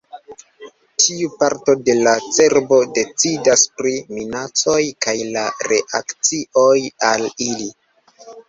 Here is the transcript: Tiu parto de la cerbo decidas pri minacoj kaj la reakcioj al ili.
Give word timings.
Tiu 1.03 1.27
parto 1.41 1.75
de 1.89 1.95
la 2.07 2.13
cerbo 2.37 2.79
decidas 2.95 3.67
pri 3.81 3.93
minacoj 4.17 4.81
kaj 5.07 5.17
la 5.37 5.47
reakcioj 5.71 6.77
al 7.13 7.31
ili. 7.51 7.71